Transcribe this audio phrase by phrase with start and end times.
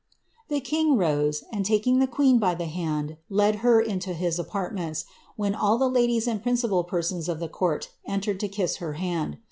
[0.47, 5.05] The king rose, and taking the queen by tiie hand, led her to his apartments,
[5.35, 9.37] when all the ladies and principal persons of the court entered to kiss her hand.